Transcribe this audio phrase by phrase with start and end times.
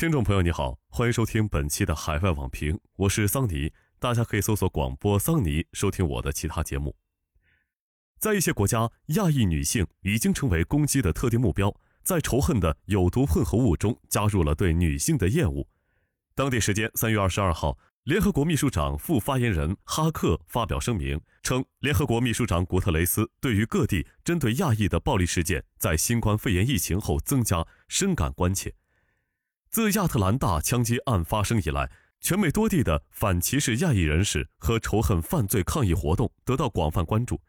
[0.00, 3.70] 听众朋友，你好，欢迎收听本期的海外网评，我是桑尼。
[3.98, 6.96] 大家可以搜索广播桑尼收听我的其他节目。
[8.18, 15.68] 在一些国家，亚裔女性已经成为攻击的特定目标，在仇恨的有毒混合物中加入了对女性的厌恶。
[16.34, 28.72] 当地时间三月二十二号，联合国秘书长副发言人哈克发表声明称，联合国秘书长古特雷斯对于各地针对亚裔的暴力事件在新冠肺炎疫情后增加深感关切。
[29.70, 31.88] 自亚特兰大枪击案发生以来，
[32.20, 37.40] 全美多地的反歧视亚裔人士和仇恨犯罪抗议活动得到广泛关注。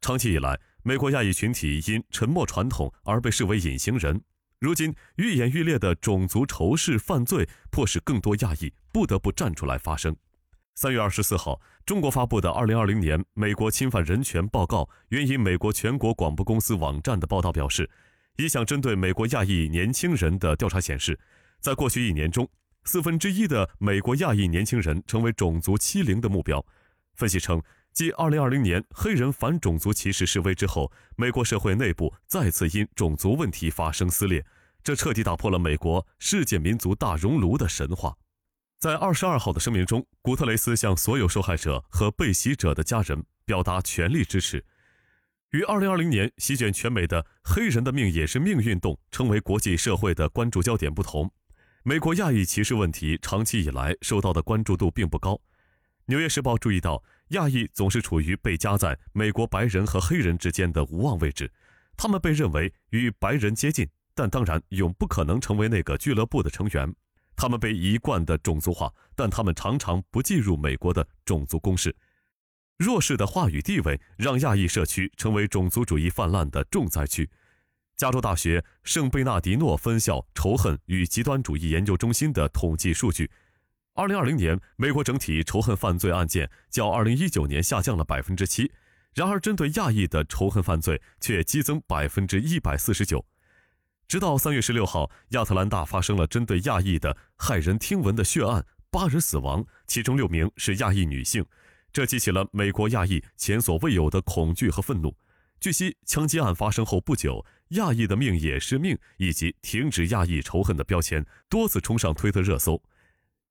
[0.00, 4.20] 长期以来，美国亚裔群体因沉默传统而被视为隐形人。
[4.58, 10.16] 如今，愈演愈烈的种族仇视犯罪迫使更多亚裔不得不站出来发声。
[10.74, 17.88] 三月二十四号，中国发布的二零二零年美国侵犯人权报告援引美国全国广播公司网站的报道表示，
[18.38, 21.16] 一项针对美国亚裔年轻人的调查显示。
[21.60, 22.48] 在过去一年中，
[22.84, 26.64] 四分之一的美国亚裔年轻人成为种族欺凌的目标。
[27.14, 27.62] 分析称，
[27.92, 34.42] 继2020年黑人反种族歧视示威之后，美国社会内部再次因种族问题发生撕裂，
[34.82, 38.16] 这彻底打破了美国世界民族大熔炉的神话。
[38.78, 44.64] 在22号的声明中，古特雷斯向所有受害者和被袭者的家人表达全力支持。
[45.50, 51.30] 与2020年席卷全美的“黑人的命也是命”运动成为国际社会的关注焦点不同。
[51.82, 55.32] 美国亚裔歧视问题长期以来受到的关注度并不高。
[56.04, 61.50] 《纽约时报》注意到，亚裔总是处于被夹在美国白人和黑人之间的无望位置。
[61.96, 66.94] 他们被认为与白人接近，但当然永不可能成为那个俱乐部的成员。
[67.34, 71.96] 他们被一贯的种族化，但他们常常不进入美国的种族公式。
[72.76, 77.30] 弱势的话语地位让亚裔社区成为种族主义泛滥的重灾区。
[78.00, 83.30] 加州大学圣贝纳迪诺分校仇恨与极端主义研究中心的统计数据
[83.94, 88.70] ：2020年，美国整体仇恨犯罪案件较2019年下降了7%，
[89.12, 93.22] 然而针对亚裔的仇恨犯罪却激增149%。
[94.08, 101.44] 直到3月16号，亚特兰大发生了针对亚裔的骇人听闻的血案，八人死亡，其中六名是亚裔女性，
[101.92, 105.14] 这激起了美国亚裔前所未有的恐惧和愤怒。
[105.60, 112.82] 据悉，枪击案发生后不久，“亚裔的命也是命”以及“停止亚裔仇恨”的标签多次冲上推特热搜。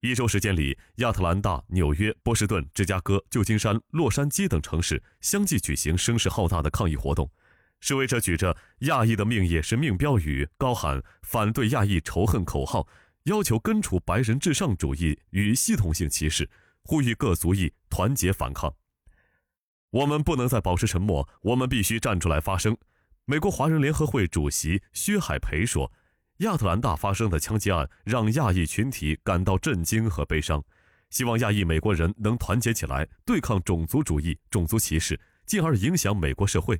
[0.00, 7.30] 一周时间里，亚特兰大、纽约、波士顿、芝加哥、旧金山、洛杉矶等城市相继举行声势浩大的抗议活动，
[7.80, 12.86] 示威者举着“亚裔的命也是命”标语，高喊反对亚裔仇恨口号，
[13.24, 16.48] 要求根除白人至上主义与系统性歧视，
[16.82, 18.72] 呼吁各族裔团结反抗。
[19.90, 22.76] 我们不能再保持沉默，我们必须站出来发声。
[23.26, 25.90] 美国华人联合会主席薛海培说
[26.44, 30.62] ：“亚特兰大发生的枪击案让亚裔群体感到震惊和悲伤，
[31.08, 36.78] 希望亚裔美国人能团结起来，对抗种族主义、种族歧视，进而影响美国社会。”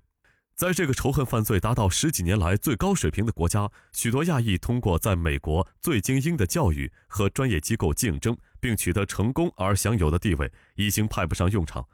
[0.55, 11.83] 在这个仇恨犯罪达到十几年来最高水平的国家，许多亚裔通过在美国最精英的教育和专业机构竞争并取得成功而享有的地位，已经派不上用场。《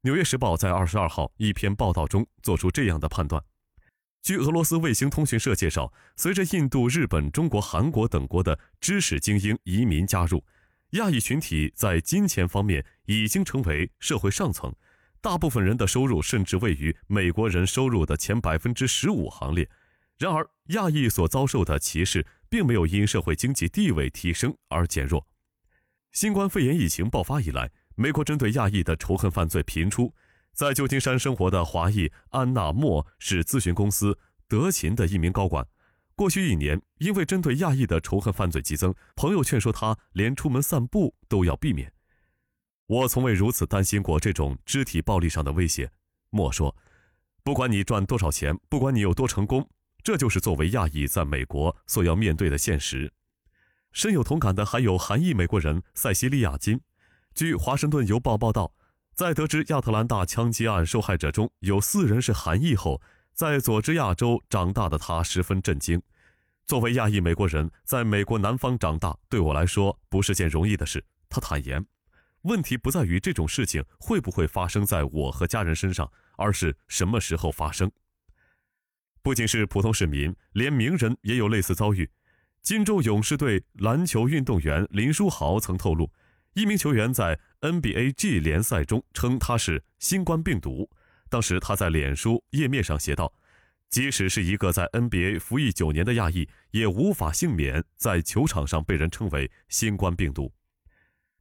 [0.00, 3.44] 纽约时报》在二十二号一篇报道中做出这样的判断：，
[4.22, 10.44] 据俄罗斯卫星通讯社介绍，随着印度、日本、中国、韩国等国的知识精英移民加入，
[10.90, 14.74] 亚裔群体在金钱方面已经成为社会上层，
[15.22, 19.68] 大部分人的收入甚至位于美国人收入的前百分之十五行列。
[20.18, 25.26] 然而，亚裔所遭受的歧视并没有因社会经济地位提升而减弱。
[26.12, 27.70] 新冠肺炎疫情爆发以来。
[27.96, 30.14] 美国针对亚裔的仇恨犯罪频出，
[30.60, 35.66] 在旧金山生活的华裔安娜莫是咨询公司德勤的一名高管。
[36.14, 41.90] 过去一年，因为针对亚裔的仇恨犯罪激增，朋友劝说他连出门散步都要避免。
[42.88, 45.90] 我从未如此担心过这种肢体暴力上的威胁，
[46.28, 46.76] 莫说。
[47.42, 49.66] 不管你赚多少钱，不管你有多成功，
[50.04, 53.10] 这就是作为亚裔在美国所要面对的现实。
[53.92, 56.82] 深有同感的还有韩裔美国人塞西利亚金。
[57.34, 58.74] 据《华盛顿邮报》报道，
[59.20, 63.02] 在得知亚特兰大枪击案受害者中有四人是韩裔后，
[63.34, 66.00] 在佐治亚州长大的他十分震惊。
[66.64, 71.04] 作为亚裔美国人，在美国南方长大对我来说不是件容易的事。
[71.28, 71.84] 他坦言，
[72.44, 77.92] 问题不在于这种事情会不会发生在我和家人身上，而是什么时候发生。
[79.20, 82.08] 不仅是普通市民，连名人也有类似遭遇。
[82.62, 86.10] 金州勇士队篮球运动员林书豪曾透露。
[86.54, 90.90] 一名球员在 NBA G 联赛中称他是新冠病毒。
[91.28, 93.32] 当时他在脸书页面上写道
[93.88, 100.52] ：“即使是一个在 NBA 服役九年的亚裔，也无法幸免在球场上被人称为“新冠病毒”。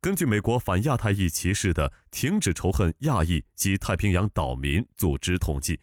[0.02, 5.80] 根据美国反亚太裔歧视的“停止仇恨亚裔及太平洋岛民”组织统计，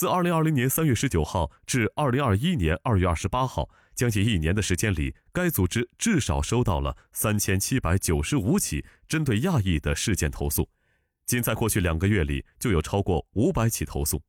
[0.00, 10.70] 自2020年3月19号至2021年2月28号，将近一年的时间里，该组织至少收到了3795起针对亚裔的事件投诉。
[11.26, 14.22] 仅在过去两个月里，就有超过500起投诉。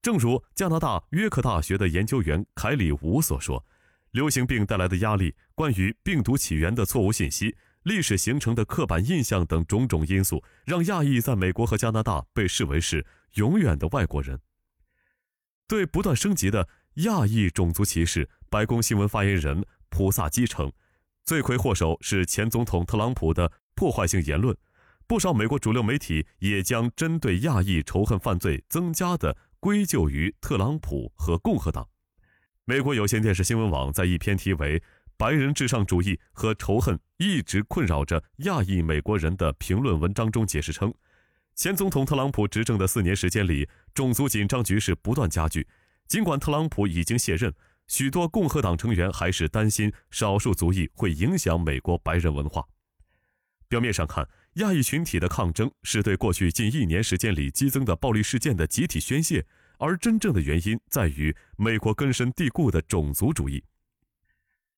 [0.00, 3.62] 正如加拿大约克大学的研究员凯里吴所说，
[4.12, 13.04] 流行病带来的压力、关于病毒起源的错误信息、历史形成的刻板印象等种种因素，让亚裔在美国和加拿大被视为是
[13.34, 14.40] 永远的外国人。
[15.70, 20.72] 对不断升级的亚裔种族歧视，白宫新闻发言人普萨基称，
[21.22, 24.56] 罪魁祸首是前总统特朗普的破坏性言论。
[25.06, 29.36] 不少美国主流媒体也将针对亚裔仇恨犯罪增加的。
[29.60, 31.86] 归咎于特朗普和共和党。
[32.64, 34.82] 美国有线电视新闻网在一篇题为
[35.18, 40.94] “白人至上主义和仇恨一直困扰着亚裔美国人”的评论文章中解释称，
[41.54, 45.66] 前总统特朗普执政的四年时间里，种族紧张局势不断加剧。
[46.08, 47.54] 尽管特朗普已经卸任，
[47.86, 52.64] 许多共和党成员还是担心少数族裔会影响美国白人文化。
[53.68, 59.46] 表面上看，亚裔群体的抗争是对过去近一年时间里激增的暴力事件的集体宣泄，
[59.78, 63.62] 而真正的原因在于美国根深蒂固的种族主义。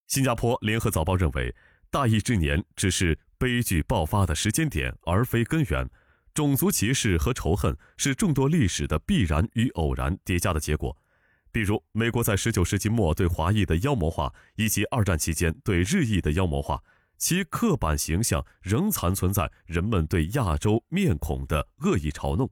[0.09, 1.55] 新加坡联合早报认为，
[1.91, 5.89] 大疫之年只是悲剧爆发的时间点，而非根源。
[6.35, 10.97] 种族歧视和仇恨是众多历史的必然与偶然叠加的结果，
[11.51, 16.83] 比如美国在19世纪末对华裔的妖魔化，以及二战期间对日裔的妖魔化。
[17.19, 22.51] 其刻板形象仍残存在人们对亚洲面孔的恶意嘲弄，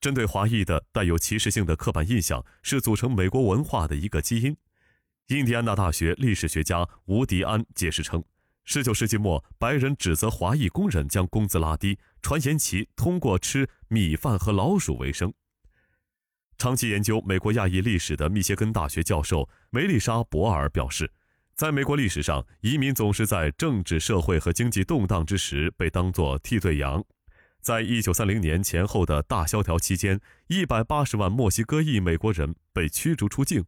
[0.00, 4.56] 针对华裔的带有歧视性的刻板印象是组成美国文化的一个基因。
[5.28, 8.22] 印第安纳大学历史学家吴迪安解释称
[8.68, 15.32] ，19世纪末，白人指责华裔工人将工资拉低，传言其通过吃米饭和老鼠为生。
[16.58, 21.10] 长期研究美国亚裔历史的密歇根大学教授梅丽莎·博尔表示。
[21.54, 27.04] 在美国历史上，移民总是在政治、社会和经济动荡之时被当作替罪羊。
[27.60, 33.64] 在一九三零年前后的大萧条期间，一百八十万墨西哥裔美国人被驱逐出境。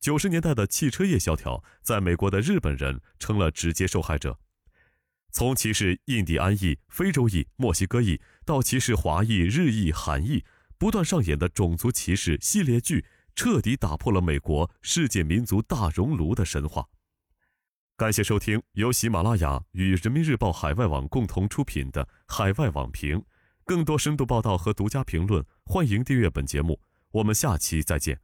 [0.00, 4.38] 九十年代的汽车业萧条，在美国的日本人成了直接受害者。
[5.30, 10.42] 从歧视印第安裔、非洲裔、墨西哥裔，到歧视华裔、日裔、韩裔，
[10.78, 13.04] 不断上演的种族歧视系列剧，
[13.34, 16.86] 彻底打破了美国世界民族大熔炉的神话。
[17.96, 23.18] 感谢收听由喜马拉雅与人民日报海外网共同出品的《海外网评》，
[23.66, 26.80] 更多深度报道和独家评论，欢迎订阅本节目。
[27.10, 28.18] 我们下期再见。